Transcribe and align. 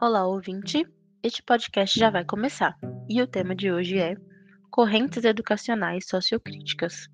Olá, 0.00 0.24
ouvinte! 0.24 0.86
Este 1.24 1.42
podcast 1.42 1.98
já 1.98 2.08
vai 2.08 2.24
começar 2.24 2.78
e 3.10 3.20
o 3.20 3.26
tema 3.26 3.52
de 3.52 3.72
hoje 3.72 3.98
é 3.98 4.14
Correntes 4.70 5.24
Educacionais 5.24 6.06
Sociocríticas. 6.06 7.08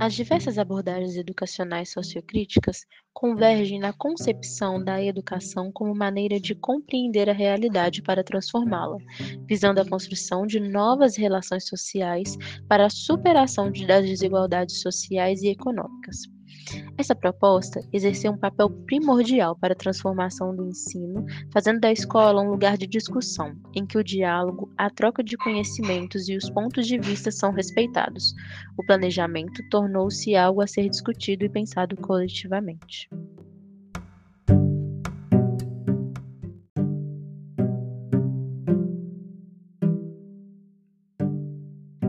As 0.00 0.14
diversas 0.14 0.56
abordagens 0.56 1.14
educacionais 1.14 1.92
sociocríticas 1.92 2.86
convergem 3.12 3.78
na 3.78 3.92
concepção 3.92 4.82
da 4.82 5.04
educação 5.04 5.70
como 5.70 5.94
maneira 5.94 6.40
de 6.40 6.54
compreender 6.54 7.28
a 7.28 7.34
realidade 7.34 8.00
para 8.00 8.24
transformá-la, 8.24 8.96
visando 9.46 9.78
a 9.78 9.86
construção 9.86 10.46
de 10.46 10.58
novas 10.58 11.16
relações 11.16 11.68
sociais 11.68 12.34
para 12.66 12.86
a 12.86 12.90
superação 12.90 13.70
das 13.86 14.06
desigualdades 14.06 14.80
sociais 14.80 15.42
e 15.42 15.48
econômicas. 15.48 16.39
Essa 16.96 17.14
proposta 17.14 17.80
exerceu 17.92 18.32
um 18.32 18.36
papel 18.36 18.68
primordial 18.86 19.56
para 19.56 19.72
a 19.72 19.76
transformação 19.76 20.54
do 20.54 20.66
ensino, 20.66 21.24
fazendo 21.52 21.80
da 21.80 21.90
escola 21.90 22.42
um 22.42 22.50
lugar 22.50 22.76
de 22.76 22.86
discussão, 22.86 23.54
em 23.74 23.86
que 23.86 23.98
o 23.98 24.04
diálogo, 24.04 24.70
a 24.76 24.90
troca 24.90 25.22
de 25.22 25.36
conhecimentos 25.36 26.28
e 26.28 26.36
os 26.36 26.50
pontos 26.50 26.86
de 26.86 26.98
vista 26.98 27.30
são 27.30 27.52
respeitados. 27.52 28.34
O 28.76 28.84
planejamento 28.84 29.62
tornou-se 29.70 30.36
algo 30.36 30.60
a 30.60 30.66
ser 30.66 30.88
discutido 30.88 31.44
e 31.44 31.48
pensado 31.48 31.96
coletivamente. 31.96 33.08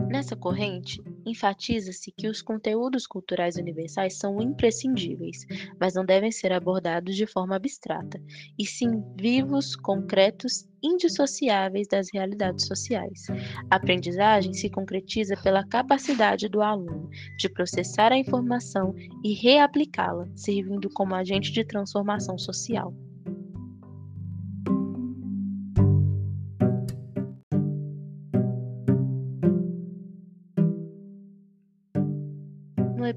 Nessa 0.08 0.36
corrente, 0.36 1.02
enfatiza-se 1.26 2.12
que 2.12 2.28
os 2.28 2.42
conteúdos 2.42 3.06
culturais 3.06 3.56
universais 3.56 4.18
são 4.18 4.40
imprescindíveis, 4.40 5.46
mas 5.80 5.94
não 5.94 6.04
devem 6.04 6.30
ser 6.30 6.52
abordados 6.52 7.16
de 7.16 7.26
forma 7.26 7.56
abstrata, 7.56 8.20
e 8.58 8.66
sim 8.66 9.02
vivos, 9.16 9.76
concretos, 9.76 10.66
indissociáveis 10.82 11.86
das 11.86 12.08
realidades 12.12 12.66
sociais. 12.66 13.26
A 13.70 13.76
aprendizagem 13.76 14.52
se 14.52 14.68
concretiza 14.68 15.36
pela 15.36 15.66
capacidade 15.66 16.48
do 16.48 16.60
aluno 16.60 17.08
de 17.38 17.48
processar 17.48 18.12
a 18.12 18.18
informação 18.18 18.94
e 19.24 19.32
reaplicá-la, 19.32 20.28
servindo 20.34 20.90
como 20.90 21.14
agente 21.14 21.52
de 21.52 21.64
transformação 21.64 22.36
social. 22.36 22.92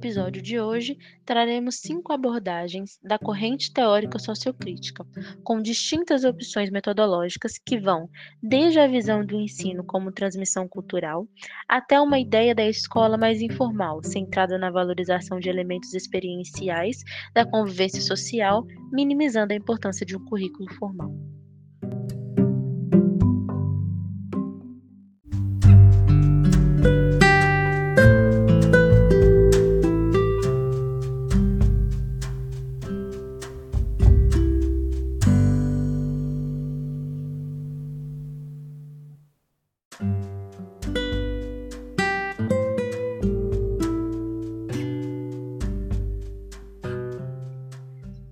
Episódio 0.06 0.40
de 0.40 0.60
hoje, 0.60 1.00
traremos 1.26 1.78
cinco 1.78 2.14
abordagens 2.14 3.00
da 3.04 3.18
corrente 3.18 3.74
teórica 3.74 4.20
sociocrítica, 4.20 5.04
com 5.44 5.60
distintas 5.60 6.24
opções 6.24 6.70
metodológicas 6.70 7.58
que 7.58 7.80
vão 7.80 8.08
desde 8.42 8.80
a 8.80 8.86
visão 8.86 9.26
do 9.26 9.36
ensino 9.36 9.84
como 9.84 10.12
transmissão 10.12 10.68
cultural 10.68 11.28
até 11.68 12.00
uma 12.00 12.20
ideia 12.20 12.54
da 12.54 12.68
escola 12.68 13.18
mais 13.18 13.42
informal, 13.42 14.04
centrada 14.04 14.60
na 14.60 14.70
valorização 14.70 15.40
de 15.40 15.50
elementos 15.50 15.92
experienciais 15.96 17.02
da 17.34 17.44
convivência 17.44 18.02
social, 18.02 18.64
minimizando 18.92 19.54
a 19.54 19.58
importância 19.58 20.06
de 20.06 20.16
um 20.16 20.24
currículo 20.24 20.72
formal. 20.76 21.12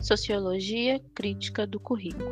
Sociologia 0.03 0.99
crítica 1.15 1.65
do 1.65 1.79
currículo. 1.79 2.29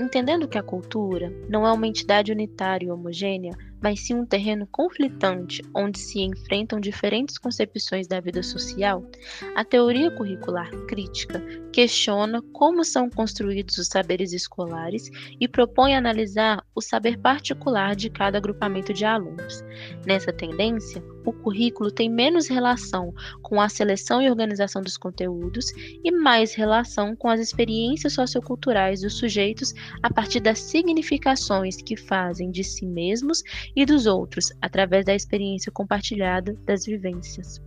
Entendendo 0.00 0.48
que 0.48 0.58
a 0.58 0.62
cultura 0.64 1.32
não 1.48 1.64
é 1.64 1.70
uma 1.70 1.86
entidade 1.86 2.32
unitária 2.32 2.86
e 2.86 2.90
homogênea, 2.90 3.56
mas 3.86 4.00
sim 4.00 4.16
um 4.16 4.26
terreno 4.26 4.66
conflitante 4.66 5.62
onde 5.72 6.00
se 6.00 6.18
enfrentam 6.18 6.80
diferentes 6.80 7.38
concepções 7.38 8.08
da 8.08 8.18
vida 8.18 8.42
social, 8.42 9.08
a 9.54 9.64
teoria 9.64 10.10
curricular 10.10 10.68
crítica 10.88 11.40
questiona 11.72 12.42
como 12.52 12.82
são 12.82 13.08
construídos 13.08 13.78
os 13.78 13.86
saberes 13.86 14.32
escolares 14.32 15.08
e 15.40 15.46
propõe 15.46 15.94
analisar 15.94 16.66
o 16.74 16.80
saber 16.80 17.16
particular 17.16 17.94
de 17.94 18.10
cada 18.10 18.38
agrupamento 18.38 18.92
de 18.92 19.04
alunos. 19.04 19.62
Nessa 20.04 20.32
tendência, 20.32 21.00
o 21.24 21.32
currículo 21.32 21.90
tem 21.90 22.08
menos 22.08 22.48
relação 22.48 23.12
com 23.42 23.60
a 23.60 23.68
seleção 23.68 24.22
e 24.22 24.30
organização 24.30 24.80
dos 24.80 24.96
conteúdos 24.96 25.72
e 26.02 26.10
mais 26.10 26.54
relação 26.54 27.14
com 27.14 27.28
as 27.28 27.40
experiências 27.40 28.14
socioculturais 28.14 29.02
dos 29.02 29.14
sujeitos 29.14 29.74
a 30.02 30.12
partir 30.12 30.40
das 30.40 30.58
significações 30.58 31.76
que 31.76 31.96
fazem 31.96 32.50
de 32.50 32.64
si 32.64 32.86
mesmos 32.86 33.42
e 33.76 33.84
dos 33.84 34.06
outros 34.06 34.50
através 34.60 35.04
da 35.04 35.14
experiência 35.14 35.70
compartilhada 35.70 36.56
das 36.64 36.86
vivências. 36.86 37.60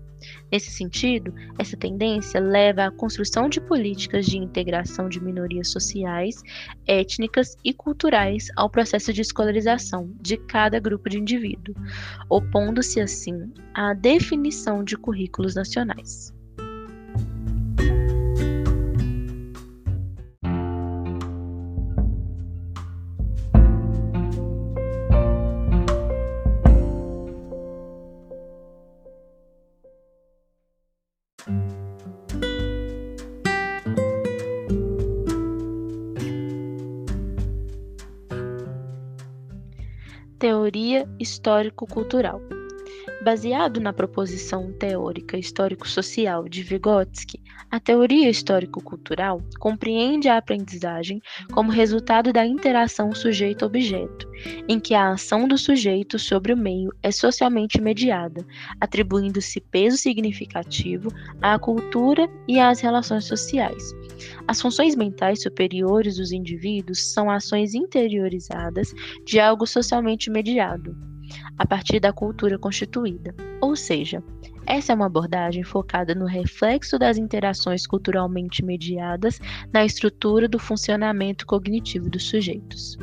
Nesse 0.52 0.72
sentido, 0.72 1.34
essa 1.58 1.78
tendência 1.78 2.40
leva 2.42 2.86
à 2.86 2.92
construção 2.92 3.48
de 3.48 3.62
políticas 3.62 4.26
de 4.26 4.38
integração 4.38 5.08
de 5.08 5.24
minorias 5.24 5.70
sociais, 5.70 6.42
étnicas 6.86 7.56
e 7.64 7.74
culturais 7.74 8.48
ao 8.58 8.70
processo 8.70 9.14
de 9.14 9.22
escolarização 9.22 10.12
de 10.20 10.36
cada 10.36 10.80
grupo 10.80 11.10
de 11.10 11.20
indivíduo, 11.20 11.76
opondo-se 12.30 13.00
assim 13.00 13.52
à 13.74 13.94
definição 13.94 14.84
de 14.84 14.98
currículos 14.98 15.56
nacionais. 15.56 16.34
Teoria 40.70 41.10
histórico-cultural. 41.18 42.59
Baseado 43.22 43.82
na 43.82 43.92
proposição 43.92 44.72
teórica 44.72 45.38
histórico-social 45.38 46.48
de 46.48 46.64
Vygotsky, 46.64 47.42
a 47.70 47.78
teoria 47.78 48.30
histórico-cultural 48.30 49.42
compreende 49.60 50.30
a 50.30 50.38
aprendizagem 50.38 51.22
como 51.52 51.70
resultado 51.70 52.32
da 52.32 52.46
interação 52.46 53.14
sujeito-objeto, 53.14 54.26
em 54.70 54.80
que 54.80 54.94
a 54.94 55.12
ação 55.12 55.50
do 55.50 55.58
sujeito 55.58 56.18
sobre 56.18 56.54
o 56.54 56.58
meio 56.58 56.94
é 57.04 57.12
socialmente 57.12 57.82
mediada, 57.82 58.46
atribuindo-se 58.80 59.60
peso 59.60 59.98
significativo 59.98 61.10
à 61.42 61.60
cultura 61.60 62.26
e 62.48 62.58
às 62.58 62.80
relações 62.80 63.26
sociais. 63.26 63.94
As 64.48 64.62
funções 64.62 64.96
mentais 64.96 65.42
superiores 65.44 66.16
dos 66.16 66.32
indivíduos 66.32 67.12
são 67.12 67.30
ações 67.30 67.74
interiorizadas 67.74 68.94
de 69.26 69.42
algo 69.42 69.68
socialmente 69.68 70.30
mediado, 70.30 71.09
a 71.58 71.66
partir 71.66 72.00
da 72.00 72.14
cultura 72.14 72.58
constituída. 72.58 73.34
Ou 73.62 73.76
seja, 73.76 74.24
essa 74.66 74.94
é 74.94 74.96
uma 74.96 75.08
abordagem 75.08 75.64
focada 75.64 76.14
no 76.14 76.26
reflexo 76.26 77.00
das 77.00 77.18
interações 77.18 77.88
culturalmente 77.88 78.64
mediadas 78.64 79.40
na 79.74 79.84
estrutura 79.84 80.48
do 80.48 80.60
funcionamento 80.60 81.46
cognitivo 81.46 82.10
dos 82.10 82.30
sujeitos. 82.30 82.98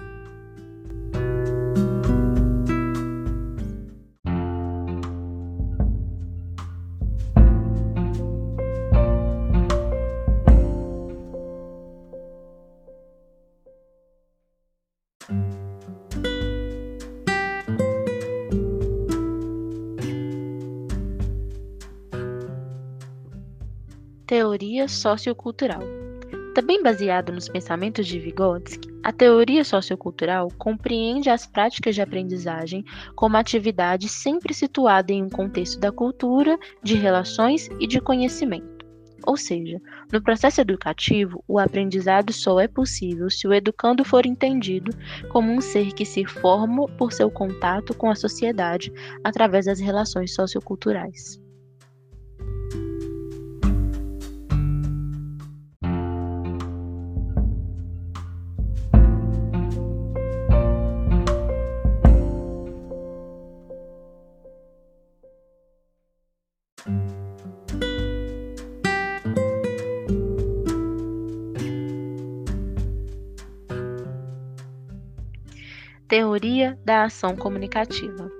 Teoria 24.26 24.88
sociocultural. 24.88 25.82
Também 26.52 26.82
baseado 26.82 27.32
nos 27.32 27.48
pensamentos 27.48 28.08
de 28.08 28.18
Vygotsky, 28.18 28.88
a 29.04 29.12
teoria 29.12 29.62
sociocultural 29.62 30.48
compreende 30.58 31.30
as 31.30 31.46
práticas 31.46 31.94
de 31.94 32.02
aprendizagem 32.02 32.84
como 33.14 33.36
atividade 33.36 34.08
sempre 34.08 34.52
situada 34.52 35.12
em 35.12 35.22
um 35.22 35.28
contexto 35.30 35.78
da 35.78 35.92
cultura, 35.92 36.58
de 36.82 36.96
relações 36.96 37.68
e 37.78 37.86
de 37.86 38.00
conhecimento. 38.00 38.84
Ou 39.24 39.36
seja, 39.36 39.80
no 40.12 40.20
processo 40.20 40.60
educativo, 40.60 41.44
o 41.46 41.60
aprendizado 41.60 42.32
só 42.32 42.58
é 42.58 42.66
possível 42.66 43.30
se 43.30 43.46
o 43.46 43.54
educando 43.54 44.04
for 44.04 44.26
entendido 44.26 44.90
como 45.28 45.52
um 45.52 45.60
ser 45.60 45.92
que 45.92 46.04
se 46.04 46.24
forma 46.24 46.88
por 46.98 47.12
seu 47.12 47.30
contato 47.30 47.94
com 47.94 48.10
a 48.10 48.16
sociedade 48.16 48.92
através 49.22 49.66
das 49.66 49.78
relações 49.78 50.34
socioculturais. 50.34 51.45
Teoria 76.08 76.78
da 76.84 77.02
ação 77.02 77.34
comunicativa. 77.34 78.30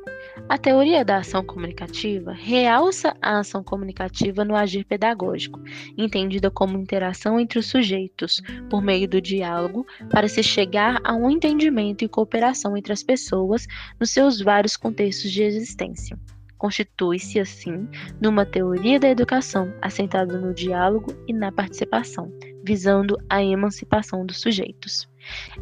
A 0.49 0.57
teoria 0.57 1.05
da 1.05 1.17
ação 1.17 1.43
comunicativa 1.43 2.33
realça 2.33 3.17
a 3.21 3.41
ação 3.41 3.65
comunicativa 3.65 4.45
no 4.45 4.55
agir 4.55 4.85
pedagógico, 4.85 5.61
entendida 5.99 6.49
como 6.49 6.79
interação 6.79 7.41
entre 7.41 7.59
os 7.59 7.67
sujeitos, 7.67 8.41
por 8.71 8.81
meio 8.81 9.09
do 9.09 9.21
diálogo, 9.21 9.85
para 10.11 10.29
se 10.29 10.45
chegar 10.45 11.01
a 11.03 11.13
um 11.15 11.29
entendimento 11.29 12.05
e 12.05 12.09
cooperação 12.09 12.77
entre 12.77 12.93
as 12.93 13.03
pessoas 13.03 13.67
nos 13.99 14.11
seus 14.11 14.41
vários 14.41 14.77
contextos 14.77 15.33
de 15.33 15.43
existência. 15.43 16.17
Constitui-se, 16.59 17.39
assim, 17.39 17.89
numa 18.21 18.47
teoria 18.47 18.99
da 18.99 19.09
educação 19.09 19.73
assentada 19.83 20.39
no 20.39 20.55
diálogo 20.55 21.13
e 21.29 21.33
na 21.33 21.53
participação, 21.53 22.33
visando 22.65 23.17
a 23.29 23.43
emancipação 23.43 24.25
dos 24.25 24.41
sujeitos. 24.41 25.09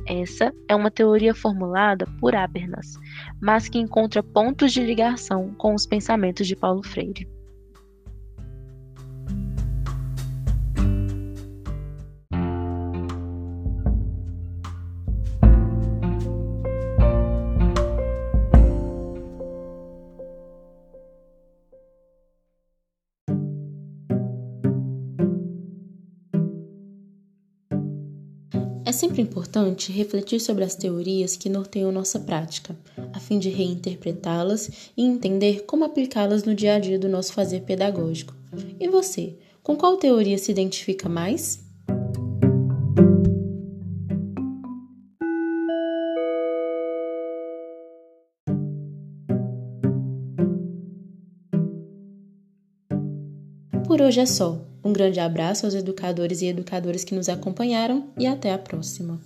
Essa 0.07 0.53
é 0.69 0.75
uma 0.75 0.91
teoria 0.91 1.35
formulada 1.35 2.07
por 2.21 2.35
Habermas, 2.35 2.99
mas 3.41 3.69
que 3.69 3.79
encontra 3.79 4.23
pontos 4.23 4.73
de 4.73 4.83
ligação 4.83 5.55
com 5.55 5.75
os 5.75 5.87
pensamentos 5.87 6.47
de 6.47 6.55
Paulo 6.55 6.83
Freire. 6.83 7.34
É 28.87 28.93
sempre 28.93 29.23
importante 29.23 29.91
refletir 29.91 30.39
sobre 30.39 30.63
as 30.63 30.75
teorias 30.75 31.39
que 31.39 31.49
norteiam 31.49 31.91
nossa 31.91 32.21
prática, 32.21 32.77
a 33.15 33.19
fim 33.19 33.39
de 33.39 33.49
reinterpretá-las 33.49 34.71
e 34.95 35.03
entender 35.03 35.65
como 35.65 35.85
aplicá-las 35.85 36.45
no 36.45 36.55
dia 36.55 36.75
a 36.75 36.79
dia 36.79 36.99
do 36.99 37.09
nosso 37.09 37.33
fazer 37.33 37.63
pedagógico. 37.63 38.35
E 38.79 38.87
você, 38.87 39.39
com 39.63 39.75
qual 39.75 39.97
teoria 39.97 40.37
se 40.37 40.53
identifica 40.53 41.09
mais? 41.09 41.65
Por 53.87 54.03
hoje 54.03 54.21
é 54.21 54.27
só. 54.27 54.74
Um 54.85 54.93
grande 54.93 55.19
abraço 55.19 55.65
aos 55.65 55.75
educadores 55.75 56.43
e 56.43 56.47
educadoras 56.47 57.05
que 57.05 57.15
nos 57.15 57.29
acompanharam 57.29 58.11
e 58.19 58.27
até 58.27 58.53
a 58.53 58.59
próxima. 58.59 59.19